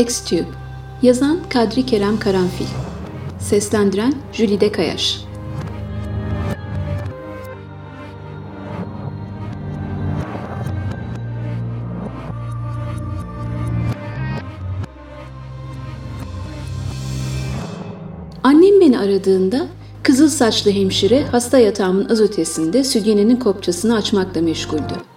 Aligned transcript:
X-Tube 0.00 0.44
Yazan 1.02 1.38
Kadri 1.48 1.86
Kerem 1.86 2.18
Karanfil. 2.18 2.66
Seslendiren 3.38 4.14
Jülide 4.32 4.72
Kayaş 4.72 5.20
Annem 18.42 18.80
beni 18.80 18.98
aradığında 18.98 19.66
kızıl 20.02 20.28
saçlı 20.28 20.70
hemşire 20.70 21.24
hasta 21.24 21.58
yatağımın 21.58 22.08
az 22.08 22.20
ötesinde 22.20 22.84
sütyenenin 22.84 23.36
kopçasını 23.36 23.96
açmakla 23.96 24.40
meşguldü. 24.42 25.09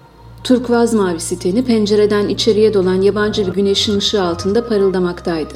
Turkuaz 0.44 0.94
mavisi 0.94 1.40
teni 1.40 1.66
pencereden 1.66 2.28
içeriye 2.28 2.74
dolan 2.74 3.02
yabancı 3.02 3.48
bir 3.48 3.54
güneşin 3.54 3.98
ışığı 3.98 4.24
altında 4.24 4.68
parıldamaktaydı. 4.68 5.54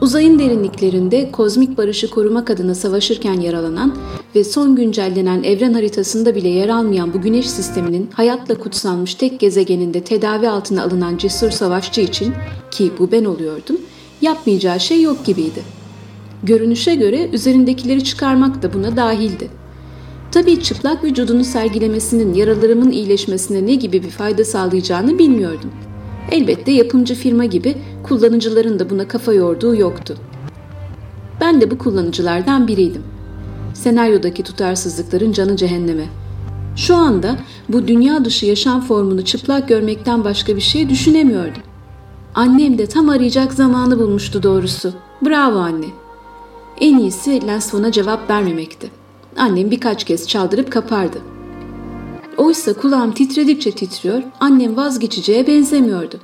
Uzayın 0.00 0.38
derinliklerinde 0.38 1.30
kozmik 1.32 1.78
barışı 1.78 2.10
korumak 2.10 2.50
adına 2.50 2.74
savaşırken 2.74 3.40
yaralanan 3.40 3.96
ve 4.34 4.44
son 4.44 4.76
güncellenen 4.76 5.42
evren 5.42 5.72
haritasında 5.72 6.34
bile 6.34 6.48
yer 6.48 6.68
almayan 6.68 7.14
bu 7.14 7.20
güneş 7.20 7.50
sisteminin 7.50 8.10
hayatla 8.14 8.54
kutsanmış 8.54 9.14
tek 9.14 9.40
gezegeninde 9.40 10.04
tedavi 10.04 10.48
altına 10.48 10.82
alınan 10.82 11.16
cesur 11.16 11.50
savaşçı 11.50 12.00
için 12.00 12.34
ki 12.70 12.92
bu 12.98 13.12
ben 13.12 13.24
oluyordum, 13.24 13.80
yapmayacağı 14.22 14.80
şey 14.80 15.02
yok 15.02 15.26
gibiydi. 15.26 15.62
Görünüşe 16.42 16.94
göre 16.94 17.28
üzerindekileri 17.32 18.04
çıkarmak 18.04 18.62
da 18.62 18.72
buna 18.72 18.96
dahildi. 18.96 19.59
Tabii 20.32 20.62
çıplak 20.62 21.04
vücudunu 21.04 21.44
sergilemesinin 21.44 22.34
yaralarımın 22.34 22.90
iyileşmesine 22.90 23.66
ne 23.66 23.74
gibi 23.74 24.02
bir 24.02 24.10
fayda 24.10 24.44
sağlayacağını 24.44 25.18
bilmiyordum. 25.18 25.70
Elbette 26.30 26.72
yapımcı 26.72 27.14
firma 27.14 27.44
gibi 27.44 27.76
kullanıcıların 28.02 28.78
da 28.78 28.90
buna 28.90 29.08
kafa 29.08 29.32
yorduğu 29.32 29.76
yoktu. 29.76 30.16
Ben 31.40 31.60
de 31.60 31.70
bu 31.70 31.78
kullanıcılardan 31.78 32.68
biriydim. 32.68 33.02
Senaryodaki 33.74 34.42
tutarsızlıkların 34.42 35.32
canı 35.32 35.56
cehenneme. 35.56 36.06
Şu 36.76 36.96
anda 36.96 37.36
bu 37.68 37.88
dünya 37.88 38.24
dışı 38.24 38.46
yaşam 38.46 38.80
formunu 38.80 39.24
çıplak 39.24 39.68
görmekten 39.68 40.24
başka 40.24 40.56
bir 40.56 40.60
şey 40.60 40.88
düşünemiyordum. 40.88 41.62
Annem 42.34 42.78
de 42.78 42.86
tam 42.86 43.08
arayacak 43.08 43.52
zamanı 43.52 43.98
bulmuştu 43.98 44.42
doğrusu. 44.42 44.92
Bravo 45.26 45.58
anne. 45.58 45.86
En 46.80 46.98
iyisi 46.98 47.46
Lensfon'a 47.46 47.92
cevap 47.92 48.30
vermemekti. 48.30 48.99
Annem 49.36 49.70
birkaç 49.70 50.04
kez 50.04 50.28
çaldırıp 50.28 50.72
kapardı. 50.72 51.18
Oysa 52.36 52.72
kulağım 52.72 53.12
titredikçe 53.12 53.70
titriyor, 53.72 54.22
annem 54.40 54.76
vazgeçeceğe 54.76 55.46
benzemiyordu. 55.46 56.16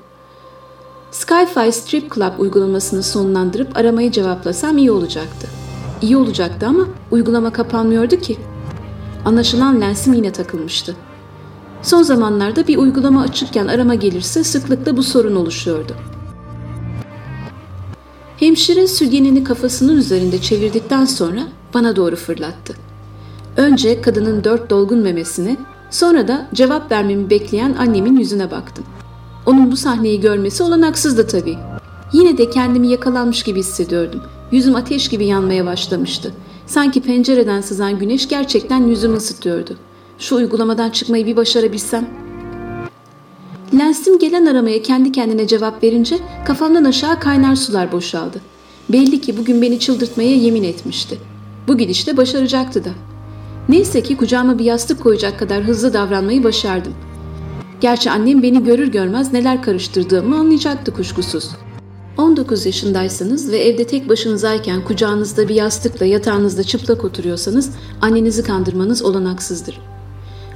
Skyfi 1.11 1.73
Strip 1.73 2.15
Club 2.15 2.39
uygulamasını 2.39 3.03
sonlandırıp 3.03 3.77
aramayı 3.77 4.11
cevaplasam 4.11 4.79
iyi 4.79 4.91
olacaktı. 4.91 5.49
İyi 6.03 6.17
olacaktı 6.17 6.67
ama 6.67 6.87
uygulama 7.11 7.53
kapanmıyordu 7.53 8.17
ki. 8.17 8.37
Anlaşılan 9.25 9.81
lensim 9.81 10.15
yine 10.15 10.33
takılmıştı. 10.33 10.97
Son 11.83 12.03
zamanlarda 12.03 12.67
bir 12.67 12.77
uygulama 12.77 13.23
açıkken 13.23 13.67
arama 13.67 13.95
gelirse 13.95 14.45
sıklıkla 14.45 14.97
bu 14.97 15.03
sorun 15.03 15.37
oluşuyordu. 15.37 15.93
Hemşire 18.37 18.87
sütyenini 18.87 19.45
kafasının 19.45 19.97
üzerinde 19.97 20.41
çevirdikten 20.41 21.05
sonra 21.05 21.41
bana 21.75 21.97
doğru 21.97 22.17
fırlattı. 22.17 22.86
Önce 23.57 24.01
kadının 24.01 24.45
dört 24.45 24.71
dolgun 24.71 24.99
memesine, 24.99 25.57
sonra 25.91 26.29
da 26.29 26.47
cevap 26.55 26.93
vermemi 26.93 27.31
bekleyen 27.31 27.75
annemin 27.79 28.17
yüzüne 28.17 28.51
baktım. 28.51 28.85
Onun 29.47 29.73
bu 29.73 29.77
sahneyi 29.77 30.21
görmesi 30.21 30.63
olanaksızdı 30.63 31.27
tabii. 31.27 31.59
Yine 32.13 32.39
de 32.39 32.51
kendimi 32.51 32.89
yakalanmış 32.89 33.43
gibi 33.43 33.59
hissediyordum. 33.59 34.21
Yüzüm 34.53 34.75
ateş 34.75 35.09
gibi 35.09 35.27
yanmaya 35.27 35.67
başlamıştı. 35.67 36.33
Sanki 36.67 37.01
pencereden 37.01 37.61
sızan 37.61 37.99
güneş 37.99 38.29
gerçekten 38.29 38.87
yüzümü 38.87 39.17
ısıtıyordu. 39.17 39.77
Şu 40.19 40.37
uygulamadan 40.37 40.91
çıkmayı 40.91 41.27
bir 41.27 41.37
başarabilsem. 41.37 42.09
Lensim 43.79 44.19
gelen 44.19 44.47
aramaya 44.47 44.83
kendi 44.83 45.13
kendine 45.13 45.47
cevap 45.47 45.85
verince 45.85 46.19
kafamdan 46.47 46.85
aşağı 46.85 47.21
kaynar 47.21 47.57
sular 47.57 47.93
boşaldı. 47.93 48.41
Belli 48.89 49.21
ki 49.21 49.39
bugün 49.39 49.63
beni 49.63 49.79
çıldırtmaya 49.79 50.37
yemin 50.37 50.63
etmişti. 50.63 51.19
Bu 51.69 51.79
gidişte 51.79 52.17
başaracaktı 52.17 52.85
da. 52.85 52.91
Neyse 53.69 54.03
ki 54.03 54.17
kucağıma 54.17 54.59
bir 54.59 54.65
yastık 54.65 55.03
koyacak 55.03 55.39
kadar 55.39 55.63
hızlı 55.65 55.93
davranmayı 55.93 56.45
başardım. 56.45 56.95
Gerçi 57.81 58.11
annem 58.11 58.43
beni 58.43 58.65
görür 58.65 58.89
görmez 58.89 59.33
neler 59.33 59.63
karıştırdığımı 59.63 60.37
anlayacaktı 60.37 60.95
kuşkusuz. 60.95 61.51
19 62.19 62.67
yaşındaysanız 62.67 63.53
ve 63.53 63.59
evde 63.59 63.87
tek 63.87 64.09
başınızayken 64.09 64.85
kucağınızda 64.85 65.49
bir 65.49 65.55
yastıkla 65.55 66.07
yatağınızda 66.07 66.63
çıplak 66.63 67.05
oturuyorsanız 67.05 67.71
annenizi 68.03 68.43
kandırmanız 68.43 69.03
olanaksızdır. 69.03 69.81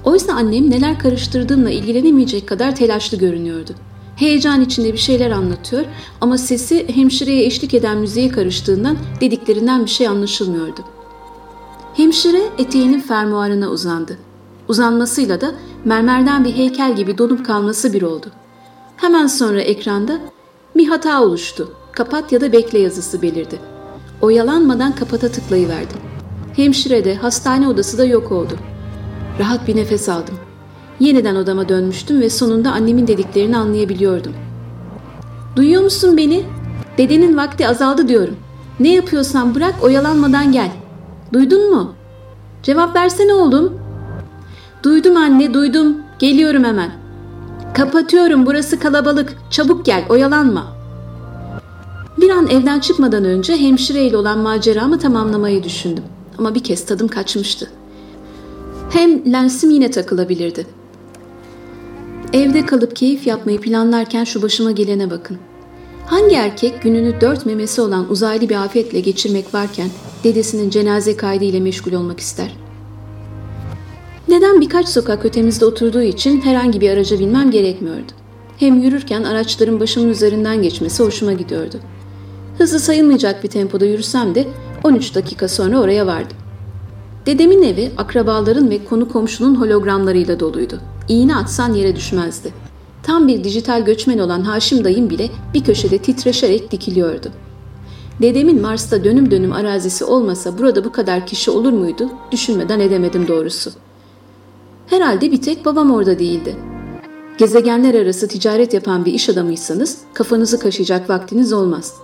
Oysa 0.04 0.32
annem 0.32 0.70
neler 0.70 0.99
karıştırdığımla 0.99 1.70
ilgilenemeyecek 1.70 2.49
kadar 2.49 2.76
telaşlı 2.76 3.19
görünüyordu. 3.19 3.70
Heyecan 4.16 4.60
içinde 4.60 4.93
bir 4.93 4.99
şeyler 4.99 5.31
anlatıyor 5.31 5.84
ama 6.20 6.38
sesi 6.38 6.88
hemşireye 6.88 7.47
eşlik 7.47 7.75
eden 7.75 7.99
müziğe 7.99 8.28
karıştığından 8.28 8.97
dediklerinden 9.20 9.84
bir 9.84 9.91
şey 9.91 10.09
anlaşılmıyordu. 10.09 10.81
Hemşire 11.95 12.43
eteğinin 12.59 13.01
fermuarına 13.01 13.69
uzandı. 13.69 14.19
Uzanmasıyla 14.69 15.41
da 15.41 15.55
mermerden 15.84 16.45
bir 16.45 16.56
heykel 16.56 16.97
gibi 16.97 17.19
donup 17.19 17.47
kalması 17.47 17.93
bir 17.93 18.03
oldu. 18.03 18.27
Hemen 18.97 19.27
sonra 19.27 19.61
ekranda 19.61 20.19
bir 20.77 20.89
hata 20.89 21.23
oluştu. 21.23 21.73
Kapat 21.93 22.33
ya 22.33 22.41
da 22.41 22.53
bekle 22.53 22.79
yazısı 22.79 23.23
belirdi. 23.23 23.59
Oyalanmadan 24.23 24.95
kapata 24.95 25.29
tıklayıverdim. 25.29 25.99
Hemşire 26.56 27.05
de 27.05 27.15
hastane 27.15 27.69
odası 27.69 27.99
da 27.99 28.05
yok 28.05 28.33
oldu. 28.33 28.55
Rahat 29.39 29.69
bir 29.69 29.77
nefes 29.77 30.09
aldım. 30.09 30.34
Yeniden 31.00 31.34
odama 31.34 31.69
dönmüştüm 31.69 32.21
ve 32.21 32.31
sonunda 32.31 32.73
annemin 32.73 33.06
dediklerini 33.06 33.56
anlayabiliyordum. 33.56 34.33
Duyuyor 35.56 35.83
musun 35.83 36.17
beni? 36.17 36.45
Dedenin 36.99 37.37
vakti 37.37 37.69
azaldı 37.69 38.09
diyorum. 38.09 38.37
Ne 38.81 38.95
yapıyorsan 38.95 39.55
bırak 39.55 39.75
oyalanmadan 39.83 40.53
gel. 40.53 40.80
Duydun 41.33 41.71
mu? 41.71 41.95
Cevap 42.63 42.97
versene 42.97 43.35
oğlum. 43.35 43.79
Duydum 44.83 45.17
anne 45.17 45.55
duydum. 45.55 45.97
Geliyorum 46.19 46.65
hemen. 46.65 46.91
Kapatıyorum 47.75 48.47
burası 48.47 48.79
kalabalık. 48.79 49.37
Çabuk 49.51 49.87
gel 49.87 50.05
oyalanma. 50.09 50.67
Bir 52.21 52.31
an 52.31 52.47
evden 52.47 52.81
çıkmadan 52.81 53.25
önce 53.25 53.57
hemşireyle 53.57 54.17
olan 54.17 54.39
maceramı 54.39 54.99
tamamlamayı 54.99 55.63
düşündüm. 55.65 56.05
Ama 56.39 56.55
bir 56.55 56.65
kez 56.65 56.87
tadım 56.87 57.09
kaçmıştı. 57.09 57.71
Hem 58.91 59.33
lensim 59.33 59.71
yine 59.71 59.91
takılabilirdi. 59.91 60.67
Evde 62.33 62.67
kalıp 62.67 62.97
keyif 62.97 63.27
yapmayı 63.27 63.61
planlarken 63.61 64.25
şu 64.25 64.43
başıma 64.43 64.71
gelene 64.71 65.11
bakın. 65.11 65.39
Hangi 66.10 66.34
erkek 66.34 66.82
gününü 66.82 67.21
dört 67.21 67.47
memesi 67.47 67.81
olan 67.81 68.10
uzaylı 68.10 68.48
bir 68.48 68.65
afetle 68.65 69.00
geçirmek 69.00 69.54
varken 69.54 69.88
dedesinin 70.25 70.71
cenaze 70.71 71.16
kaydı 71.16 71.44
ile 71.44 71.60
meşgul 71.60 71.93
olmak 71.93 72.21
ister? 72.21 72.56
Neden 74.28 74.60
birkaç 74.60 74.88
sokak 74.88 75.25
ötemizde 75.25 75.65
oturduğu 75.65 76.03
için 76.03 76.41
herhangi 76.41 76.81
bir 76.81 76.91
araca 76.91 77.19
binmem 77.19 77.50
gerekmiyordu. 77.50 78.12
Hem 78.59 78.82
yürürken 78.82 79.25
araçların 79.25 79.81
başımın 79.81 80.09
üzerinden 80.09 80.62
geçmesi 80.62 81.03
hoşuma 81.03 81.32
gidiyordu. 81.32 81.76
Hızlı 82.59 82.81
sayılmayacak 82.81 83.44
bir 83.44 83.49
tempoda 83.49 83.87
yürüsem 83.87 84.34
de 84.34 84.47
13 84.84 85.15
dakika 85.15 85.49
sonra 85.49 85.81
oraya 85.81 86.06
vardım. 86.06 86.37
Dedemin 87.26 87.62
evi 87.62 87.91
akrabaların 87.97 88.70
ve 88.70 88.84
konu 88.84 89.09
komşunun 89.09 89.54
hologramlarıyla 89.54 90.41
doluydu. 90.41 90.81
İğne 91.09 91.37
atsan 91.37 91.72
yere 91.75 91.97
düşmezdi. 91.97 92.69
Tam 93.02 93.29
bir 93.29 93.44
dijital 93.44 93.85
göçmen 93.85 94.19
olan 94.19 94.41
Haşim 94.41 94.85
dayım 94.85 95.11
bile 95.11 95.31
bir 95.55 95.64
köşede 95.64 95.99
titreşerek 95.99 96.70
dikiliyordu. 96.70 97.32
Dedemin 98.23 98.62
Mars'ta 98.62 99.05
dönüm 99.05 99.31
dönüm 99.31 99.52
arazisi 99.52 100.05
olmasa 100.05 100.58
burada 100.58 100.85
bu 100.85 100.93
kadar 100.93 101.26
kişi 101.26 101.50
olur 101.50 101.73
muydu 101.73 102.11
düşünmeden 102.32 102.81
edemedim 102.81 103.29
doğrusu. 103.29 103.70
Herhalde 104.87 105.32
bir 105.32 105.43
tek 105.43 105.64
babam 105.64 105.91
orada 105.91 106.19
değildi. 106.19 106.56
Gezegenler 107.38 107.94
arası 107.94 108.29
ticaret 108.29 108.75
yapan 108.75 109.05
bir 109.05 109.12
iş 109.12 109.29
adamıysanız 109.29 109.99
kafanızı 110.14 110.58
kaşıyacak 110.58 111.11
vaktiniz 111.11 111.52
olmaz. 111.52 111.94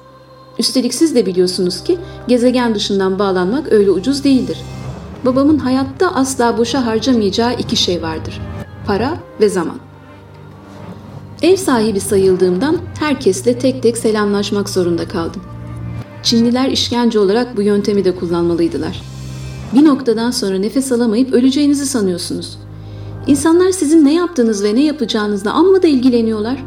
Üstelik 0.58 0.94
siz 0.94 1.14
de 1.14 1.26
biliyorsunuz 1.26 1.84
ki 1.84 1.98
gezegen 2.28 2.74
dışından 2.74 3.18
bağlanmak 3.18 3.72
öyle 3.72 3.90
ucuz 3.90 4.24
değildir. 4.24 4.58
Babamın 5.24 5.58
hayatta 5.58 6.14
asla 6.14 6.58
boşa 6.58 6.86
harcamayacağı 6.86 7.54
iki 7.54 7.76
şey 7.76 8.02
vardır. 8.02 8.40
Para 8.86 9.18
ve 9.40 9.48
zaman. 9.48 9.76
Ev 11.42 11.56
sahibi 11.56 12.00
sayıldığımdan 12.00 12.76
herkesle 12.98 13.58
tek 13.58 13.82
tek 13.82 13.98
selamlaşmak 13.98 14.68
zorunda 14.68 15.08
kaldım. 15.08 15.42
Çinliler 16.22 16.68
işkence 16.68 17.18
olarak 17.18 17.56
bu 17.56 17.62
yöntemi 17.62 18.04
de 18.04 18.16
kullanmalıydılar. 18.16 19.02
Bir 19.74 19.84
noktadan 19.84 20.30
sonra 20.30 20.58
nefes 20.58 20.92
alamayıp 20.92 21.32
öleceğinizi 21.32 21.86
sanıyorsunuz. 21.86 22.58
İnsanlar 23.26 23.70
sizin 23.70 24.04
ne 24.04 24.14
yaptığınız 24.14 24.64
ve 24.64 24.74
ne 24.74 24.84
yapacağınızla 24.84 25.52
amma 25.52 25.82
da 25.82 25.86
ilgileniyorlar. 25.86 26.64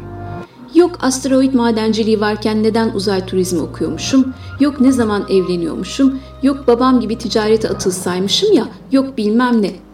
Yok 0.74 0.98
asteroid 1.00 1.54
madenciliği 1.54 2.20
varken 2.20 2.62
neden 2.62 2.90
uzay 2.94 3.26
turizmi 3.26 3.60
okuyormuşum, 3.60 4.34
yok 4.60 4.80
ne 4.80 4.92
zaman 4.92 5.24
evleniyormuşum, 5.28 6.18
yok 6.42 6.66
babam 6.66 7.00
gibi 7.00 7.18
ticarete 7.18 7.68
atılsaymışım 7.68 8.52
ya, 8.52 8.68
yok 8.92 9.18
bilmem 9.18 9.62
ne. 9.62 9.89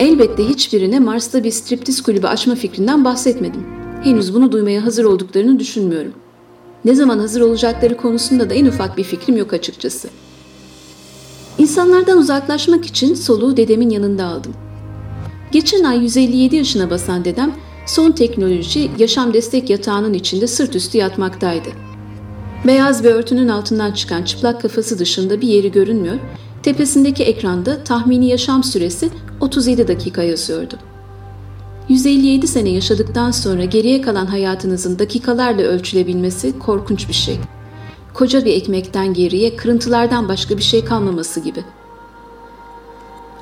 Elbette 0.00 0.48
hiçbirine 0.48 0.98
Mars'ta 0.98 1.44
bir 1.44 1.50
striptiz 1.50 2.02
kulübü 2.02 2.26
açma 2.26 2.54
fikrinden 2.54 3.04
bahsetmedim. 3.04 3.66
Henüz 4.02 4.34
bunu 4.34 4.52
duymaya 4.52 4.84
hazır 4.84 5.04
olduklarını 5.04 5.58
düşünmüyorum. 5.58 6.12
Ne 6.84 6.94
zaman 6.94 7.18
hazır 7.18 7.40
olacakları 7.40 7.96
konusunda 7.96 8.50
da 8.50 8.54
en 8.54 8.66
ufak 8.66 8.98
bir 8.98 9.04
fikrim 9.04 9.36
yok 9.36 9.52
açıkçası. 9.52 10.08
İnsanlardan 11.58 12.18
uzaklaşmak 12.18 12.86
için 12.86 13.14
soluğu 13.14 13.56
dedemin 13.56 13.90
yanında 13.90 14.24
aldım. 14.24 14.54
Geçen 15.52 15.84
ay 15.84 16.02
157 16.02 16.56
yaşına 16.56 16.90
basan 16.90 17.24
dedem 17.24 17.54
son 17.86 18.12
teknoloji 18.12 18.90
yaşam 18.98 19.34
destek 19.34 19.70
yatağının 19.70 20.14
içinde 20.14 20.46
sırt 20.46 20.76
üstü 20.76 20.98
yatmaktaydı. 20.98 21.68
Beyaz 22.66 23.04
bir 23.04 23.10
örtünün 23.10 23.48
altından 23.48 23.92
çıkan 23.92 24.22
çıplak 24.22 24.62
kafası 24.62 24.98
dışında 24.98 25.40
bir 25.40 25.48
yeri 25.48 25.72
görünmüyor, 25.72 26.18
tepesindeki 26.62 27.24
ekranda 27.24 27.84
tahmini 27.84 28.26
yaşam 28.26 28.64
süresi 28.64 29.10
37 29.40 29.88
dakika 29.88 30.22
yazıyordu. 30.22 30.74
157 31.88 32.48
sene 32.48 32.68
yaşadıktan 32.68 33.30
sonra 33.30 33.64
geriye 33.64 34.00
kalan 34.00 34.26
hayatınızın 34.26 34.98
dakikalarla 34.98 35.62
ölçülebilmesi 35.62 36.58
korkunç 36.58 37.08
bir 37.08 37.14
şey. 37.14 37.38
Koca 38.14 38.44
bir 38.44 38.52
ekmekten 38.52 39.14
geriye 39.14 39.56
kırıntılardan 39.56 40.28
başka 40.28 40.56
bir 40.56 40.62
şey 40.62 40.84
kalmaması 40.84 41.40
gibi. 41.40 41.64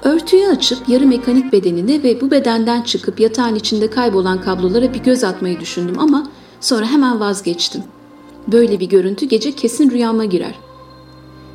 Örtüyü 0.02 0.46
açıp 0.46 0.88
yarı 0.88 1.06
mekanik 1.06 1.52
bedenine 1.52 2.02
ve 2.02 2.20
bu 2.20 2.30
bedenden 2.30 2.82
çıkıp 2.82 3.20
yatağın 3.20 3.54
içinde 3.54 3.90
kaybolan 3.90 4.40
kablolara 4.40 4.94
bir 4.94 4.98
göz 4.98 5.24
atmayı 5.24 5.60
düşündüm 5.60 5.98
ama 5.98 6.30
sonra 6.60 6.86
hemen 6.86 7.20
vazgeçtim. 7.20 7.82
Böyle 8.46 8.80
bir 8.80 8.88
görüntü 8.88 9.26
gece 9.26 9.52
kesin 9.52 9.90
rüyama 9.90 10.24
girer. 10.24 10.54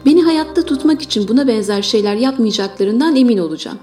Beni 0.06 0.24
hayatta 0.24 0.62
tutmak 0.62 1.02
için 1.02 1.28
buna 1.28 1.48
benzer 1.48 1.82
şeyler 1.82 2.16
yapmayacaklarından 2.16 3.16
emin 3.16 3.38
olacağım. 3.38 3.78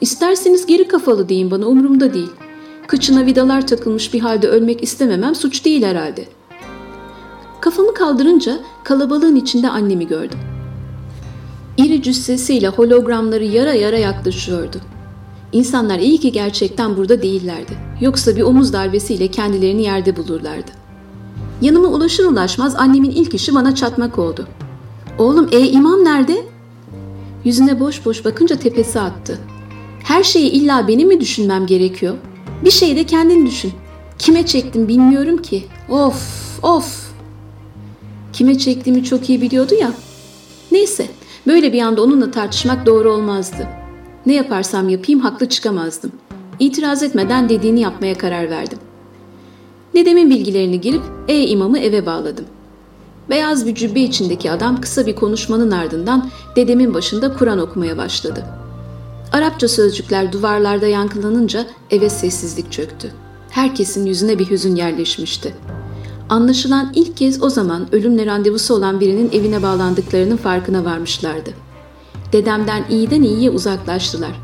İsterseniz 0.00 0.66
geri 0.66 0.88
kafalı 0.88 1.28
deyin 1.28 1.50
bana 1.50 1.66
umurumda 1.66 2.14
değil. 2.14 2.30
Kıçına 2.86 3.26
vidalar 3.26 3.66
takılmış 3.66 4.14
bir 4.14 4.20
halde 4.20 4.48
ölmek 4.48 4.82
istememem 4.82 5.34
suç 5.34 5.64
değil 5.64 5.82
herhalde. 5.82 6.28
Kafamı 7.60 7.94
kaldırınca 7.94 8.60
kalabalığın 8.84 9.36
içinde 9.36 9.70
annemi 9.70 10.06
gördüm. 10.06 10.38
İri 11.76 12.02
cüssesiyle 12.02 12.68
hologramları 12.68 13.44
yara 13.44 13.72
yara 13.72 13.98
yaklaşıyordu. 13.98 14.76
İnsanlar 15.52 15.98
iyi 15.98 16.18
ki 16.18 16.32
gerçekten 16.32 16.96
burada 16.96 17.22
değillerdi. 17.22 17.72
Yoksa 18.00 18.36
bir 18.36 18.42
omuz 18.42 18.72
darbesiyle 18.72 19.28
kendilerini 19.28 19.82
yerde 19.82 20.16
bulurlardı. 20.16 20.70
Yanıma 21.62 21.88
ulaşır 21.88 22.24
ulaşmaz 22.24 22.76
annemin 22.76 23.10
ilk 23.10 23.34
işi 23.34 23.54
bana 23.54 23.74
çatmak 23.74 24.18
oldu. 24.18 24.46
Oğlum 25.20 25.48
e 25.52 25.68
imam 25.68 26.04
nerede? 26.04 26.44
Yüzüne 27.44 27.80
boş 27.80 28.06
boş 28.06 28.24
bakınca 28.24 28.56
tepesi 28.56 29.00
attı. 29.00 29.38
Her 30.04 30.22
şeyi 30.22 30.50
illa 30.50 30.88
benim 30.88 31.08
mi 31.08 31.20
düşünmem 31.20 31.66
gerekiyor? 31.66 32.14
Bir 32.64 32.70
şeyi 32.70 32.96
de 32.96 33.04
kendin 33.04 33.46
düşün. 33.46 33.72
Kime 34.18 34.46
çektim 34.46 34.88
bilmiyorum 34.88 35.42
ki. 35.42 35.64
Of 35.88 36.58
of. 36.62 37.10
Kime 38.32 38.58
çektiğimi 38.58 39.04
çok 39.04 39.30
iyi 39.30 39.40
biliyordu 39.40 39.74
ya. 39.80 39.92
Neyse 40.72 41.06
böyle 41.46 41.72
bir 41.72 41.82
anda 41.82 42.02
onunla 42.02 42.30
tartışmak 42.30 42.86
doğru 42.86 43.12
olmazdı. 43.12 43.68
Ne 44.26 44.34
yaparsam 44.34 44.88
yapayım 44.88 45.20
haklı 45.20 45.48
çıkamazdım. 45.48 46.12
İtiraz 46.58 47.02
etmeden 47.02 47.48
dediğini 47.48 47.80
yapmaya 47.80 48.18
karar 48.18 48.50
verdim. 48.50 48.78
Dedemin 49.94 50.30
bilgilerini 50.30 50.80
girip 50.80 51.02
E 51.28 51.46
imamı 51.46 51.78
eve 51.78 52.06
bağladım. 52.06 52.44
Beyaz 53.30 53.66
bir 53.66 53.74
cübbe 53.74 54.00
içindeki 54.00 54.50
adam 54.50 54.80
kısa 54.80 55.06
bir 55.06 55.14
konuşmanın 55.14 55.70
ardından 55.70 56.30
dedemin 56.56 56.94
başında 56.94 57.34
Kur'an 57.34 57.58
okumaya 57.58 57.96
başladı. 57.96 58.44
Arapça 59.32 59.68
sözcükler 59.68 60.32
duvarlarda 60.32 60.86
yankılanınca 60.86 61.66
eve 61.90 62.10
sessizlik 62.10 62.72
çöktü. 62.72 63.12
Herkesin 63.50 64.06
yüzüne 64.06 64.38
bir 64.38 64.50
hüzün 64.50 64.76
yerleşmişti. 64.76 65.54
Anlaşılan 66.28 66.92
ilk 66.94 67.16
kez 67.16 67.42
o 67.42 67.50
zaman 67.50 67.94
ölümle 67.94 68.26
randevusu 68.26 68.74
olan 68.74 69.00
birinin 69.00 69.30
evine 69.32 69.62
bağlandıklarının 69.62 70.36
farkına 70.36 70.84
varmışlardı. 70.84 71.50
Dedemden 72.32 72.84
iyiden 72.90 73.22
iyiye 73.22 73.50
uzaklaştılar. 73.50 74.40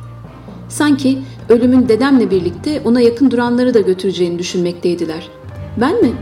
Sanki 0.68 1.18
ölümün 1.48 1.88
dedemle 1.88 2.30
birlikte 2.30 2.82
ona 2.84 3.00
yakın 3.00 3.30
duranları 3.30 3.74
da 3.74 3.80
götüreceğini 3.80 4.38
düşünmekteydiler. 4.38 5.28
Ben 5.80 6.02
mi? 6.02 6.12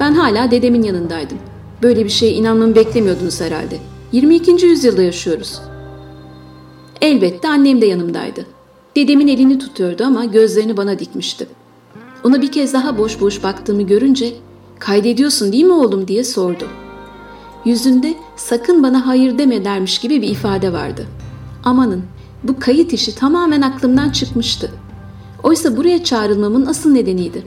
Ben 0.00 0.14
hala 0.14 0.50
dedemin 0.50 0.82
yanındaydım. 0.82 1.38
Böyle 1.84 2.04
bir 2.04 2.10
şeye 2.10 2.32
inanmamı 2.32 2.74
beklemiyordunuz 2.74 3.40
herhalde. 3.40 3.78
22. 4.12 4.66
yüzyılda 4.66 5.02
yaşıyoruz. 5.02 5.60
Elbette 7.00 7.48
annem 7.48 7.80
de 7.80 7.86
yanımdaydı. 7.86 8.46
Dedemin 8.96 9.28
elini 9.28 9.58
tutuyordu 9.58 10.04
ama 10.04 10.24
gözlerini 10.24 10.76
bana 10.76 10.98
dikmişti. 10.98 11.46
Ona 12.24 12.42
bir 12.42 12.52
kez 12.52 12.72
daha 12.72 12.98
boş 12.98 13.20
boş 13.20 13.42
baktığımı 13.42 13.82
görünce 13.82 14.32
kaydediyorsun 14.78 15.52
değil 15.52 15.64
mi 15.64 15.72
oğlum 15.72 16.08
diye 16.08 16.24
sordu. 16.24 16.64
Yüzünde 17.64 18.14
sakın 18.36 18.82
bana 18.82 19.06
hayır 19.06 19.38
deme 19.38 19.64
dermiş 19.64 19.98
gibi 19.98 20.22
bir 20.22 20.28
ifade 20.28 20.72
vardı. 20.72 21.06
Amanın 21.64 22.02
bu 22.42 22.58
kayıt 22.58 22.92
işi 22.92 23.14
tamamen 23.14 23.62
aklımdan 23.62 24.10
çıkmıştı. 24.10 24.70
Oysa 25.42 25.76
buraya 25.76 26.04
çağrılmamın 26.04 26.66
asıl 26.66 26.90
nedeniydi. 26.90 27.42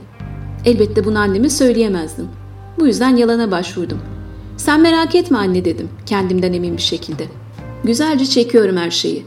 Elbette 0.64 1.04
bunu 1.04 1.18
anneme 1.18 1.50
söyleyemezdim. 1.50 2.28
Bu 2.78 2.86
yüzden 2.86 3.16
yalana 3.16 3.50
başvurdum. 3.50 3.98
Sen 4.58 4.80
merak 4.80 5.14
etme 5.14 5.38
anne 5.38 5.64
dedim 5.64 5.88
kendimden 6.06 6.52
emin 6.52 6.76
bir 6.76 6.82
şekilde. 6.82 7.26
Güzelce 7.84 8.26
çekiyorum 8.26 8.76
her 8.76 8.90
şeyi. 8.90 9.26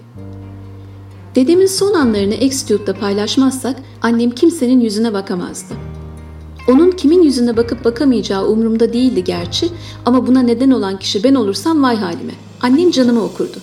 Dedemin 1.36 1.66
son 1.66 1.94
anlarını 1.94 2.34
Xtube'da 2.34 2.94
paylaşmazsak 2.94 3.76
annem 4.02 4.32
kimsenin 4.32 4.80
yüzüne 4.80 5.14
bakamazdı. 5.14 5.74
Onun 6.68 6.92
kimin 6.92 7.22
yüzüne 7.22 7.58
bakıp 7.58 7.86
bakamayacağı 7.86 8.48
umurumda 8.48 8.94
değildi 8.94 9.24
gerçi 9.24 9.70
ama 10.06 10.28
buna 10.28 10.42
neden 10.42 10.72
olan 10.72 11.00
kişi 11.00 11.24
ben 11.24 11.36
olursam 11.36 11.84
vay 11.84 11.96
halime. 11.96 12.34
Annem 12.62 12.92
canımı 12.92 13.24
okurdu. 13.24 13.58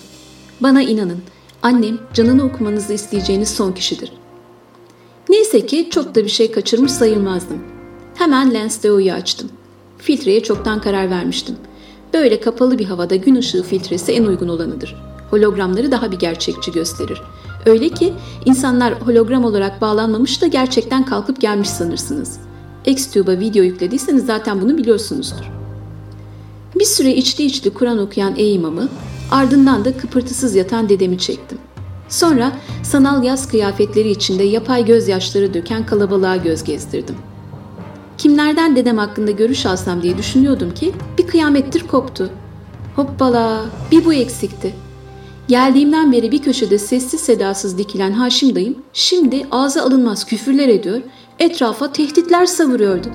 Bana 0.61 0.81
inanın, 0.81 1.19
annem 1.63 1.99
canını 2.13 2.43
okumanızı 2.43 2.93
isteyeceğiniz 2.93 3.49
son 3.49 3.71
kişidir. 3.71 4.11
Neyse 5.29 5.65
ki 5.65 5.89
çok 5.91 6.15
da 6.15 6.23
bir 6.23 6.29
şey 6.29 6.51
kaçırmış 6.51 6.91
sayılmazdım. 6.91 7.57
Hemen 8.15 8.53
Lens 8.53 8.83
Deo'yu 8.83 9.13
açtım. 9.13 9.49
Filtreye 9.99 10.43
çoktan 10.43 10.81
karar 10.81 11.09
vermiştim. 11.09 11.55
Böyle 12.13 12.39
kapalı 12.39 12.79
bir 12.79 12.85
havada 12.85 13.15
gün 13.15 13.35
ışığı 13.35 13.63
filtresi 13.63 14.11
en 14.11 14.25
uygun 14.25 14.47
olanıdır. 14.47 14.95
Hologramları 15.29 15.91
daha 15.91 16.11
bir 16.11 16.19
gerçekçi 16.19 16.71
gösterir. 16.71 17.21
Öyle 17.65 17.89
ki 17.89 18.13
insanlar 18.45 19.01
hologram 19.01 19.45
olarak 19.45 19.81
bağlanmamış 19.81 20.41
da 20.41 20.47
gerçekten 20.47 21.05
kalkıp 21.05 21.41
gelmiş 21.41 21.69
sanırsınız. 21.69 22.39
Xtube'a 22.85 23.39
video 23.39 23.63
yüklediyseniz 23.63 24.25
zaten 24.25 24.61
bunu 24.61 24.77
biliyorsunuzdur. 24.77 25.51
Bir 26.79 26.85
süre 26.85 27.15
içli 27.15 27.43
içli 27.43 27.69
Kur'an 27.69 27.97
okuyan 27.97 28.33
ey 28.37 28.55
imamı, 28.55 28.89
ardından 29.31 29.85
da 29.85 29.97
kıpırtısız 29.97 30.55
yatan 30.55 30.89
dedemi 30.89 31.17
çektim. 31.17 31.57
Sonra 32.09 32.51
sanal 32.83 33.23
yaz 33.23 33.47
kıyafetleri 33.47 34.09
içinde 34.09 34.43
yapay 34.43 34.85
gözyaşları 34.85 35.53
döken 35.53 35.85
kalabalığa 35.85 36.35
göz 36.35 36.63
gezdirdim. 36.63 37.15
Kimlerden 38.19 38.75
dedem 38.75 38.97
hakkında 38.97 39.31
görüş 39.31 39.65
alsam 39.65 40.01
diye 40.01 40.17
düşünüyordum 40.17 40.73
ki 40.73 40.91
bir 41.17 41.27
kıyamettir 41.27 41.87
koptu. 41.87 42.29
Hoppala 42.95 43.65
bir 43.91 44.05
bu 44.05 44.13
eksikti. 44.13 44.73
Geldiğimden 45.47 46.11
beri 46.11 46.31
bir 46.31 46.41
köşede 46.41 46.77
sessiz 46.77 47.21
sedasız 47.21 47.77
dikilen 47.77 48.11
Haşim 48.11 48.55
dayım 48.55 48.75
şimdi 48.93 49.47
ağza 49.51 49.83
alınmaz 49.83 50.25
küfürler 50.25 50.67
ediyor, 50.67 51.01
etrafa 51.39 51.91
tehditler 51.91 52.45
savuruyordu. 52.45 53.07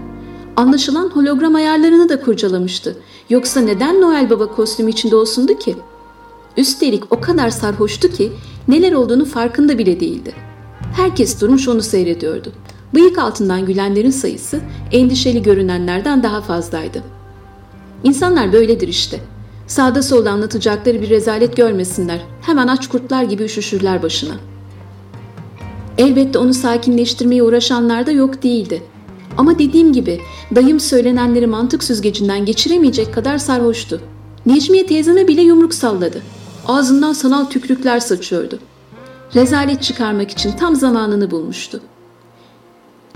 Anlaşılan 0.56 1.08
hologram 1.08 1.54
ayarlarını 1.54 2.08
da 2.08 2.20
kurcalamıştı. 2.20 2.96
Yoksa 3.30 3.60
neden 3.60 4.00
Noel 4.00 4.30
Baba 4.30 4.46
kostümü 4.46 4.90
içinde 4.90 5.16
olsundu 5.16 5.58
ki? 5.58 5.76
Üstelik 6.56 7.12
o 7.12 7.20
kadar 7.20 7.50
sarhoştu 7.50 8.08
ki 8.08 8.32
neler 8.68 8.92
olduğunu 8.92 9.24
farkında 9.24 9.78
bile 9.78 10.00
değildi. 10.00 10.34
Herkes 10.96 11.40
durmuş 11.40 11.68
onu 11.68 11.82
seyrediyordu. 11.82 12.52
Bıyık 12.94 13.18
altından 13.18 13.66
gülenlerin 13.66 14.10
sayısı 14.10 14.60
endişeli 14.92 15.42
görünenlerden 15.42 16.22
daha 16.22 16.40
fazlaydı. 16.40 17.02
İnsanlar 18.04 18.52
böyledir 18.52 18.88
işte. 18.88 19.20
Sağda 19.66 20.02
solda 20.02 20.30
anlatacakları 20.30 21.02
bir 21.02 21.10
rezalet 21.10 21.56
görmesinler. 21.56 22.20
Hemen 22.40 22.68
aç 22.68 22.88
kurtlar 22.88 23.22
gibi 23.22 23.42
üşüşürler 23.42 24.02
başına. 24.02 24.34
Elbette 25.98 26.38
onu 26.38 26.54
sakinleştirmeye 26.54 27.42
uğraşanlar 27.42 28.06
da 28.06 28.10
yok 28.10 28.42
değildi. 28.42 28.82
Ama 29.36 29.58
dediğim 29.58 29.92
gibi 29.92 30.20
dayım 30.54 30.80
söylenenleri 30.80 31.46
mantık 31.46 31.84
süzgecinden 31.84 32.44
geçiremeyecek 32.44 33.14
kadar 33.14 33.38
sarhoştu. 33.38 34.00
Necmiye 34.46 34.86
teyzeme 34.86 35.28
bile 35.28 35.42
yumruk 35.42 35.74
salladı. 35.74 36.22
Ağzından 36.66 37.12
sanal 37.12 37.44
tükrükler 37.44 38.00
saçıyordu. 38.00 38.58
Rezalet 39.34 39.82
çıkarmak 39.82 40.30
için 40.30 40.52
tam 40.52 40.76
zamanını 40.76 41.30
bulmuştu. 41.30 41.80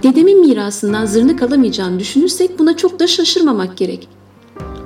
Dedemin 0.03 0.41
mirasından 0.41 1.07
zırnık 1.07 1.43
alamayacağını 1.43 1.99
düşünürsek 1.99 2.59
buna 2.59 2.77
çok 2.77 3.01
da 3.01 3.07
şaşırmamak 3.07 3.77
gerek. 3.77 4.09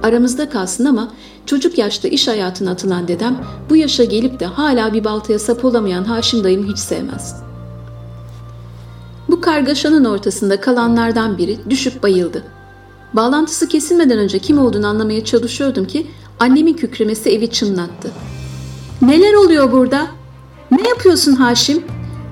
Aramızda 0.02 0.50
kalsın 0.50 0.84
ama 0.84 1.12
çocuk 1.46 1.78
yaşta 1.78 2.08
iş 2.08 2.28
hayatına 2.28 2.70
atılan 2.70 3.08
dedem 3.08 3.44
bu 3.70 3.76
yaşa 3.76 4.04
gelip 4.04 4.40
de 4.40 4.46
hala 4.46 4.92
bir 4.92 5.04
baltaya 5.04 5.38
sap 5.38 5.64
olamayan 5.64 6.04
Haşim 6.04 6.44
dayımı 6.44 6.66
hiç 6.66 6.78
sevmez. 6.78 7.36
Bu 9.28 9.40
kargaşanın 9.40 10.04
ortasında 10.04 10.60
kalanlardan 10.60 11.38
biri 11.38 11.58
düşüp 11.70 12.02
bayıldı. 12.02 12.44
Bağlantısı 13.12 13.68
kesilmeden 13.68 14.18
önce 14.18 14.38
kim 14.38 14.58
olduğunu 14.58 14.86
anlamaya 14.86 15.24
çalışıyordum 15.24 15.84
ki 15.84 16.06
annemin 16.40 16.74
kükremesi 16.74 17.30
evi 17.30 17.50
çınlattı. 17.50 18.10
Neler 19.02 19.34
oluyor 19.34 19.72
burada? 19.72 20.06
Ne 20.70 20.88
yapıyorsun 20.88 21.32
Haşim? 21.32 21.84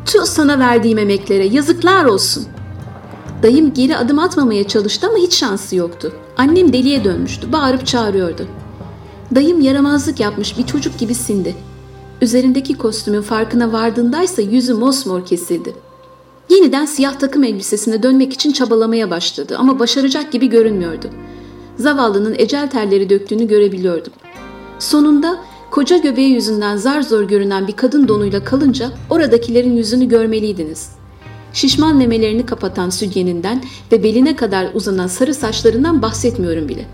Tüh 0.06 0.22
sana 0.25 0.58
verdiğim 0.58 0.99
emeklere 0.99 1.46
yazıklar 1.46 2.04
olsun. 2.04 2.46
Dayım 3.42 3.75
geri 3.75 3.97
adım 3.97 4.18
atmamaya 4.18 4.68
çalıştı 4.68 5.06
ama 5.06 5.18
hiç 5.18 5.35
şansı 5.35 5.76
yoktu. 5.76 6.12
Annem 6.37 6.73
deliye 6.73 7.04
dönmüştü, 7.04 7.52
bağırıp 7.52 7.87
çağırıyordu. 7.87 8.47
Dayım 9.35 9.61
yaramazlık 9.61 10.20
yapmış 10.20 10.59
bir 10.59 10.66
çocuk 10.66 10.99
gibi 10.99 11.14
sindi. 11.14 11.54
Üzerindeki 12.23 12.78
kostümün 12.78 13.23
farkına 13.23 13.73
vardığındaysa 13.73 14.42
yüzü 14.42 14.75
mosmor 14.75 15.26
kesildi. 15.26 15.75
Yeniden 16.49 16.85
siyah 16.85 17.18
takım 17.18 17.44
elbisesine 17.44 18.02
dönmek 18.02 18.32
için 18.32 18.52
çabalamaya 18.52 19.11
başladı 19.11 19.56
ama 19.59 19.78
başaracak 19.78 20.32
gibi 20.32 20.49
görünmüyordu. 20.49 21.06
Zavallının 21.76 22.35
ecel 22.38 22.70
terleri 22.70 23.11
döktüğünü 23.11 23.49
görebiliyordum. 23.49 24.12
Sonunda 24.78 25.37
koca 25.70 25.97
göbeği 25.97 26.30
yüzünden 26.30 26.76
zar 26.76 27.02
zor 27.02 27.23
görünen 27.23 27.66
bir 27.66 27.73
kadın 27.73 28.09
donuyla 28.09 28.44
kalınca 28.44 28.90
oradakilerin 29.11 29.76
yüzünü 29.76 30.09
görmeliydiniz. 30.09 31.00
Şişman 31.52 31.97
memelerini 31.97 32.47
kapatan 32.47 32.90
sütyeninden 32.90 33.64
ve 33.92 34.02
beline 34.02 34.37
kadar 34.37 34.69
uzanan 34.75 35.07
sarı 35.07 35.35
saçlarından 35.35 36.02
bahsetmiyorum 36.02 36.69
bile. 36.69 36.87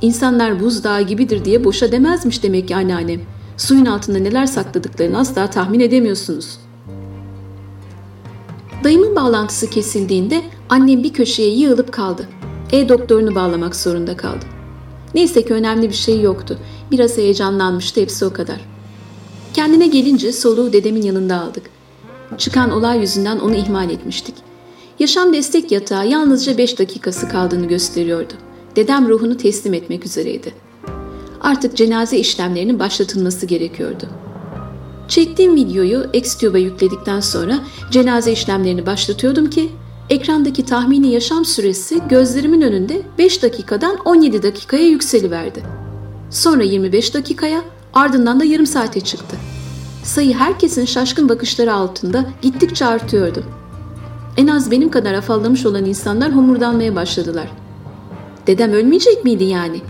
İnsanlar 0.00 0.60
buzdağı 0.60 1.02
gibidir 1.02 1.44
diye 1.44 1.64
boşa 1.64 1.92
demezmiş 1.92 2.42
demek 2.42 2.68
ki 2.68 2.76
anneannem. 2.76 3.20
Suyun 3.56 3.86
altında 3.86 4.18
neler 4.18 4.46
sakladıklarını 4.46 5.18
asla 5.18 5.50
tahmin 5.50 5.80
edemiyorsunuz.'' 5.80 6.72
Dayımın 8.84 9.16
bağlantısı 9.16 9.70
kesildiğinde 9.70 10.42
annem 10.68 11.02
bir 11.02 11.12
köşeye 11.12 11.54
yığılıp 11.54 11.92
kaldı. 11.92 12.28
E-doktorunu 12.72 13.34
bağlamak 13.34 13.76
zorunda 13.76 14.16
kaldı. 14.16 14.44
Neyse 15.14 15.44
ki 15.44 15.54
önemli 15.54 15.88
bir 15.88 15.94
şey 15.94 16.20
yoktu. 16.20 16.58
Biraz 16.90 17.16
heyecanlanmıştı 17.18 18.00
hepsi 18.00 18.24
o 18.24 18.32
kadar. 18.32 18.60
Kendine 19.54 19.86
gelince 19.86 20.32
soluğu 20.32 20.72
dedemin 20.72 21.02
yanında 21.02 21.40
aldık. 21.40 21.62
Çıkan 22.38 22.70
olay 22.70 23.00
yüzünden 23.00 23.38
onu 23.38 23.54
ihmal 23.54 23.90
etmiştik. 23.90 24.34
Yaşam 24.98 25.32
destek 25.32 25.72
yatağı 25.72 26.08
yalnızca 26.08 26.58
5 26.58 26.78
dakikası 26.78 27.28
kaldığını 27.28 27.68
gösteriyordu. 27.68 28.32
Dedem 28.76 29.08
ruhunu 29.08 29.36
teslim 29.36 29.74
etmek 29.74 30.06
üzereydi. 30.06 30.54
Artık 31.40 31.76
cenaze 31.76 32.18
işlemlerinin 32.18 32.78
başlatılması 32.78 33.46
gerekiyordu. 33.46 34.08
Çektiğim 35.08 35.56
videoyu 35.56 36.06
Xtube'a 36.12 36.58
yükledikten 36.58 37.20
sonra 37.20 37.58
cenaze 37.90 38.32
işlemlerini 38.32 38.86
başlatıyordum 38.86 39.50
ki 39.50 39.70
ekrandaki 40.10 40.64
tahmini 40.64 41.12
yaşam 41.12 41.44
süresi 41.44 42.00
gözlerimin 42.08 42.60
önünde 42.60 43.02
5 43.18 43.42
dakikadan 43.42 43.96
17 44.04 44.42
dakikaya 44.42 44.88
yükseliverdi. 44.88 45.62
Sonra 46.30 46.62
25 46.62 47.14
dakikaya 47.14 47.62
ardından 47.94 48.40
da 48.40 48.44
yarım 48.44 48.66
saate 48.66 49.00
çıktı. 49.00 49.36
Sayı 50.02 50.34
herkesin 50.34 50.84
şaşkın 50.84 51.28
bakışları 51.28 51.74
altında 51.74 52.24
gittikçe 52.42 52.86
artıyordu. 52.86 53.44
En 54.36 54.46
az 54.46 54.70
benim 54.70 54.90
kadar 54.90 55.14
afallamış 55.14 55.66
olan 55.66 55.84
insanlar 55.84 56.34
homurdanmaya 56.34 56.94
başladılar. 56.94 57.50
Dedem 58.46 58.72
ölmeyecek 58.72 59.24
miydi 59.24 59.44
yani? 59.44 59.80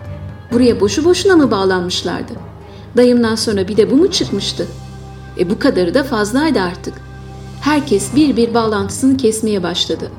Buraya 0.53 0.81
boşu 0.81 1.05
boşuna 1.05 1.37
mı 1.37 1.51
bağlanmışlardı? 1.51 2.33
Dayımdan 2.97 3.35
sonra 3.35 3.69
bir 3.69 3.77
de 3.77 3.91
bu 3.91 3.97
mu 3.97 4.11
çıkmıştı?'' 4.11 4.83
E 5.39 5.51
bu 5.51 5.59
kadarı 5.59 5.95
da 5.95 6.05
fazlaydı 6.05 6.61
artık. 6.61 6.95
Herkes 7.61 8.17
bir 8.17 8.37
bir 8.37 8.55
bağlantısını 8.55 9.17
kesmeye 9.17 9.63
başladı. 9.63 10.11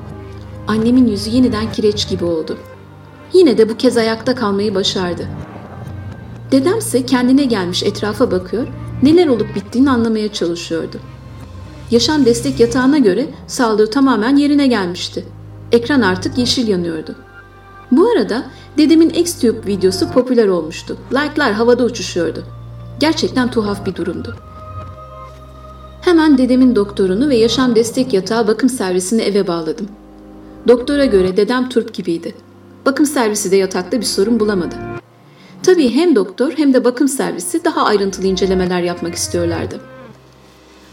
Annemin 0.68 1.06
yüzü 1.06 1.30
yeniden 1.30 1.72
kireç 1.72 2.08
gibi 2.08 2.24
oldu. 2.24 2.58
Yine 3.32 3.58
de 3.58 3.68
bu 3.68 3.76
kez 3.76 3.96
ayakta 3.96 4.34
kalmayı 4.34 4.74
başardı. 4.74 5.28
Dedemse 6.50 7.06
kendine 7.06 7.44
gelmiş 7.44 7.82
etrafa 7.82 8.30
bakıyor, 8.30 8.66
neler 9.04 9.26
olup 9.26 9.54
bittiğini 9.54 9.90
anlamaya 9.90 10.32
çalışıyordu. 10.32 10.96
Yaşam 11.90 12.24
destek 12.24 12.60
yatağına 12.60 12.98
göre 12.98 13.26
sağlığı 13.46 13.90
tamamen 13.90 14.36
yerine 14.36 14.66
gelmişti. 14.66 15.24
Ekran 15.72 16.00
artık 16.00 16.38
yeşil 16.38 16.68
yanıyordu. 16.68 17.14
Bu 17.90 18.08
arada 18.08 18.44
dedemin 18.78 19.10
X-Tube 19.10 19.66
videosu 19.66 20.10
popüler 20.10 20.48
olmuştu. 20.48 20.96
Like'lar 21.12 21.52
havada 21.52 21.84
uçuşuyordu. 21.84 22.44
Gerçekten 23.00 23.50
tuhaf 23.50 23.86
bir 23.86 23.94
durumdu. 23.94 24.36
Hemen 26.00 26.38
dedemin 26.38 26.76
doktorunu 26.76 27.28
ve 27.28 27.36
yaşam 27.36 27.74
destek 27.74 28.12
yatağı 28.12 28.48
bakım 28.48 28.68
servisini 28.68 29.22
eve 29.22 29.46
bağladım. 29.46 29.88
Doktora 30.68 31.04
göre 31.04 31.36
dedem 31.36 31.68
turp 31.68 31.94
gibiydi. 31.94 32.34
Bakım 32.86 33.06
servisi 33.06 33.50
de 33.50 33.56
yatakta 33.56 34.00
bir 34.00 34.06
sorun 34.06 34.40
bulamadı. 34.40 34.93
Tabii 35.64 35.94
hem 35.94 36.16
doktor 36.16 36.52
hem 36.56 36.74
de 36.74 36.84
bakım 36.84 37.08
servisi 37.08 37.64
daha 37.64 37.84
ayrıntılı 37.84 38.26
incelemeler 38.26 38.82
yapmak 38.82 39.14
istiyorlardı. 39.14 39.80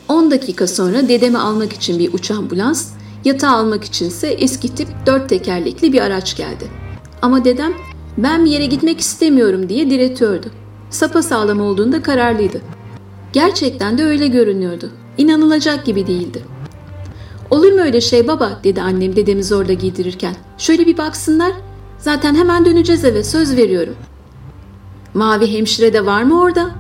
10 0.08 0.32
dakika 0.32 0.68
sonra 0.68 1.08
dedemi 1.08 1.38
almak 1.38 1.74
için 1.74 2.00
bir 2.00 2.14
uç 2.14 2.32
ambulans, 2.32 2.90
yatağı 3.26 3.56
almak 3.56 3.84
içinse 3.84 4.28
eski 4.28 4.76
tip 4.76 4.88
dört 5.06 5.30
tekerlekli 5.30 5.94
bir 5.94 6.02
araç 6.02 6.38
geldi. 6.38 6.68
Ama 7.22 7.46
dedem 7.46 7.74
ben 8.18 8.46
bir 8.46 8.52
yere 8.52 8.66
gitmek 8.66 9.00
istemiyorum 9.00 9.70
diye 9.70 9.90
diretiyordu. 9.90 10.48
Sapa 10.90 11.22
sağlam 11.22 11.62
olduğunda 11.62 12.04
kararlıydı. 12.04 12.62
Gerçekten 13.34 13.98
de 13.98 14.06
öyle 14.06 14.28
görünüyordu. 14.28 14.90
İnanılacak 15.18 15.86
gibi 15.86 16.08
değildi. 16.08 16.44
Olur 17.50 17.72
mu 17.72 17.80
öyle 17.80 18.02
şey 18.02 18.28
baba 18.28 18.60
dedi 18.64 18.82
annem 18.82 19.16
dedemi 19.16 19.44
zorla 19.44 19.74
giydirirken. 19.74 20.36
Şöyle 20.58 20.86
bir 20.86 20.98
baksınlar. 20.98 21.52
Zaten 21.98 22.36
hemen 22.36 22.66
döneceğiz 22.66 23.06
eve 23.06 23.24
söz 23.24 23.58
veriyorum. 23.58 23.96
Mavi 25.14 25.54
hemşire 25.54 25.94
de 25.94 26.06
var 26.06 26.24
mı 26.24 26.42
orada? 26.42 26.72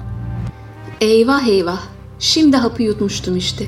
Eyvah 1.01 1.47
eyvah. 1.47 1.81
Şimdi 2.19 2.57
hapı 2.57 2.83
yutmuştum 2.83 3.37
işte. 3.37 3.65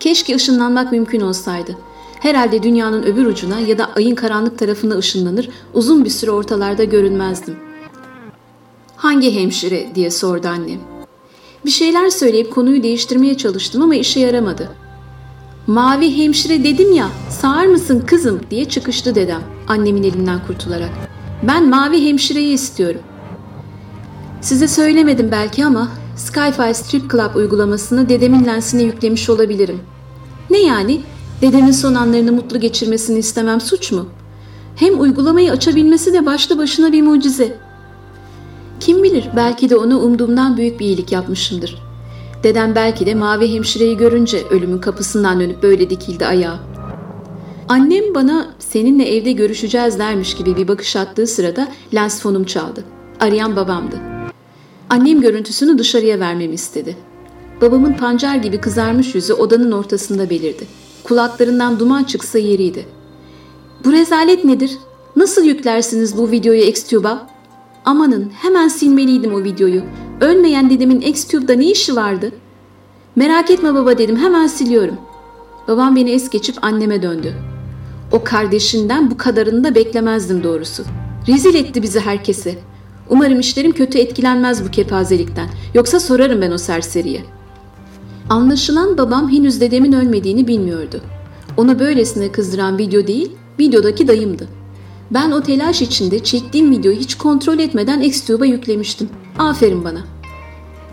Keşke 0.00 0.36
ışınlanmak 0.36 0.92
mümkün 0.92 1.20
olsaydı. 1.20 1.76
Herhalde 2.20 2.62
dünyanın 2.62 3.02
öbür 3.02 3.26
ucuna 3.26 3.60
ya 3.60 3.78
da 3.78 3.90
ayın 3.96 4.14
karanlık 4.14 4.58
tarafına 4.58 4.94
ışınlanır, 4.94 5.48
uzun 5.74 6.04
bir 6.04 6.10
süre 6.10 6.30
ortalarda 6.30 6.84
görünmezdim. 6.84 7.56
Hangi 8.96 9.40
hemşire 9.40 9.86
diye 9.94 10.10
sordu 10.10 10.48
annem. 10.48 10.80
Bir 11.64 11.70
şeyler 11.70 12.10
söyleyip 12.10 12.54
konuyu 12.54 12.82
değiştirmeye 12.82 13.36
çalıştım 13.36 13.82
ama 13.82 13.94
işe 13.94 14.20
yaramadı. 14.20 14.68
Mavi 15.66 16.16
hemşire 16.16 16.64
dedim 16.64 16.92
ya, 16.92 17.08
sağır 17.30 17.66
mısın 17.66 18.04
kızım 18.06 18.40
diye 18.50 18.64
çıkıştı 18.64 19.14
dedem 19.14 19.42
annemin 19.68 20.02
elinden 20.02 20.46
kurtularak. 20.46 20.90
Ben 21.42 21.68
mavi 21.68 22.08
hemşireyi 22.08 22.54
istiyorum. 22.54 23.00
Size 24.42 24.68
söylemedim 24.68 25.30
belki 25.30 25.66
ama 25.66 25.88
Skyfi 26.16 26.74
Strip 26.74 27.10
Club 27.10 27.34
uygulamasını 27.34 28.08
dedemin 28.08 28.44
lensine 28.44 28.82
yüklemiş 28.82 29.30
olabilirim. 29.30 29.80
Ne 30.50 30.58
yani? 30.58 31.00
Dedemin 31.40 31.70
son 31.70 31.94
anlarını 31.94 32.32
mutlu 32.32 32.60
geçirmesini 32.60 33.18
istemem 33.18 33.60
suç 33.60 33.92
mu? 33.92 34.06
Hem 34.76 35.00
uygulamayı 35.00 35.52
açabilmesi 35.52 36.12
de 36.12 36.26
başlı 36.26 36.58
başına 36.58 36.92
bir 36.92 37.02
mucize. 37.02 37.58
Kim 38.80 39.02
bilir 39.02 39.28
belki 39.36 39.70
de 39.70 39.76
ona 39.76 39.98
umduğumdan 39.98 40.56
büyük 40.56 40.80
bir 40.80 40.84
iyilik 40.86 41.12
yapmışımdır. 41.12 41.82
Dedem 42.42 42.74
belki 42.74 43.06
de 43.06 43.14
mavi 43.14 43.54
hemşireyi 43.54 43.96
görünce 43.96 44.46
ölümün 44.50 44.78
kapısından 44.78 45.40
dönüp 45.40 45.62
böyle 45.62 45.90
dikildi 45.90 46.26
ayağa. 46.26 46.58
Annem 47.68 48.14
bana 48.14 48.46
seninle 48.58 49.16
evde 49.16 49.32
görüşeceğiz 49.32 49.98
dermiş 49.98 50.34
gibi 50.34 50.56
bir 50.56 50.68
bakış 50.68 50.96
attığı 50.96 51.26
sırada 51.26 51.68
lens 51.94 52.22
fonum 52.22 52.44
çaldı. 52.44 52.84
Arayan 53.20 53.56
babamdı. 53.56 54.11
Annem 54.92 55.20
görüntüsünü 55.20 55.78
dışarıya 55.78 56.20
vermemi 56.20 56.54
istedi. 56.54 56.96
Babamın 57.60 57.92
pancar 57.92 58.36
gibi 58.36 58.58
kızarmış 58.58 59.14
yüzü 59.14 59.32
odanın 59.32 59.72
ortasında 59.72 60.30
belirdi. 60.30 60.66
Kulaklarından 61.04 61.78
duman 61.78 62.04
çıksa 62.04 62.38
yeriydi. 62.38 62.86
Bu 63.84 63.92
rezalet 63.92 64.44
nedir? 64.44 64.78
Nasıl 65.16 65.44
yüklersiniz 65.44 66.16
bu 66.16 66.30
videoyu 66.30 66.62
Xtube'a? 66.62 67.26
Amanın 67.84 68.30
hemen 68.42 68.68
silmeliydim 68.68 69.34
o 69.34 69.44
videoyu. 69.44 69.82
Ölmeyen 70.20 70.70
dedemin 70.70 71.00
X-Tube'da 71.00 71.52
ne 71.52 71.70
işi 71.70 71.96
vardı? 71.96 72.32
Merak 73.16 73.50
etme 73.50 73.74
baba 73.74 73.98
dedim 73.98 74.16
hemen 74.16 74.46
siliyorum. 74.46 74.96
Babam 75.68 75.96
beni 75.96 76.10
es 76.10 76.30
geçip 76.30 76.64
anneme 76.64 77.02
döndü. 77.02 77.34
O 78.12 78.24
kardeşinden 78.24 79.10
bu 79.10 79.16
kadarını 79.16 79.64
da 79.64 79.74
beklemezdim 79.74 80.42
doğrusu. 80.42 80.84
Rezil 81.28 81.54
etti 81.54 81.82
bizi 81.82 82.00
herkese. 82.00 82.58
Umarım 83.10 83.40
işlerim 83.40 83.72
kötü 83.72 83.98
etkilenmez 83.98 84.64
bu 84.64 84.70
kepazelikten. 84.70 85.48
Yoksa 85.74 86.00
sorarım 86.00 86.40
ben 86.40 86.50
o 86.50 86.58
serseriye. 86.58 87.24
Anlaşılan 88.28 88.98
babam 88.98 89.32
henüz 89.32 89.60
dedemin 89.60 89.92
ölmediğini 89.92 90.46
bilmiyordu. 90.46 91.00
Onu 91.56 91.78
böylesine 91.78 92.32
kızdıran 92.32 92.78
video 92.78 93.06
değil, 93.06 93.32
videodaki 93.60 94.08
dayımdı. 94.08 94.48
Ben 95.10 95.30
o 95.30 95.42
telaş 95.42 95.82
içinde 95.82 96.18
çektiğim 96.18 96.70
videoyu 96.70 96.98
hiç 96.98 97.14
kontrol 97.14 97.58
etmeden 97.58 98.00
Xtube'a 98.00 98.46
yüklemiştim. 98.46 99.08
Aferin 99.38 99.84
bana. 99.84 100.04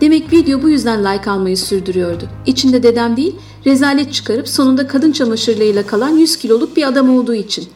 Demek 0.00 0.32
video 0.32 0.62
bu 0.62 0.68
yüzden 0.68 1.00
like 1.04 1.30
almayı 1.30 1.56
sürdürüyordu. 1.56 2.28
İçinde 2.46 2.82
dedem 2.82 3.16
değil, 3.16 3.34
rezalet 3.66 4.12
çıkarıp 4.12 4.48
sonunda 4.48 4.86
kadın 4.86 5.12
çamaşırlarıyla 5.12 5.86
kalan 5.86 6.10
100 6.16 6.36
kiloluk 6.36 6.76
bir 6.76 6.88
adam 6.88 7.18
olduğu 7.18 7.34
için. 7.34 7.68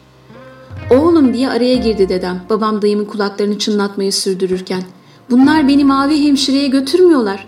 Oğlum 0.89 1.33
diye 1.33 1.49
araya 1.49 1.75
girdi 1.75 2.09
dedem, 2.09 2.45
babam 2.49 2.81
dayımın 2.81 3.05
kulaklarını 3.05 3.59
çınlatmayı 3.59 4.13
sürdürürken. 4.13 4.83
Bunlar 5.29 5.67
beni 5.67 5.85
mavi 5.85 6.27
hemşireye 6.27 6.67
götürmüyorlar. 6.67 7.47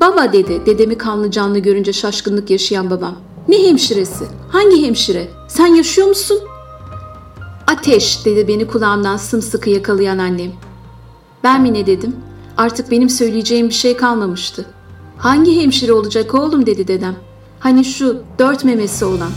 Baba 0.00 0.32
dedi, 0.32 0.66
dedemi 0.66 0.98
kanlı 0.98 1.30
canlı 1.30 1.58
görünce 1.58 1.92
şaşkınlık 1.92 2.50
yaşayan 2.50 2.90
babam. 2.90 3.16
Ne 3.48 3.68
hemşiresi? 3.68 4.24
Hangi 4.48 4.86
hemşire? 4.86 5.28
Sen 5.48 5.66
yaşıyor 5.66 6.08
musun? 6.08 6.38
Ateş 7.66 8.24
dedi 8.24 8.48
beni 8.48 8.66
kulağımdan 8.66 9.16
sımsıkı 9.16 9.70
yakalayan 9.70 10.18
annem. 10.18 10.52
Ben 11.44 11.62
mi 11.62 11.74
ne 11.74 11.86
dedim? 11.86 12.16
Artık 12.56 12.90
benim 12.90 13.08
söyleyeceğim 13.08 13.68
bir 13.68 13.74
şey 13.74 13.96
kalmamıştı. 13.96 14.66
Hangi 15.18 15.62
hemşire 15.62 15.92
olacak 15.92 16.34
oğlum 16.34 16.66
dedi 16.66 16.88
dedem. 16.88 17.16
Hani 17.60 17.84
şu 17.84 18.22
dört 18.38 18.64
memesi 18.64 19.04
olan. 19.04 19.30